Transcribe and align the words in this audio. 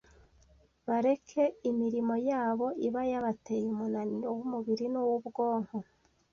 bareke 0.87 1.43
imirimo 1.69 2.15
yabo 2.29 2.67
iba 2.87 3.01
yabateye 3.11 3.63
umunaniro 3.73 4.27
w’umubiri 4.37 4.85
n’uw’ubwonko, 4.93 5.75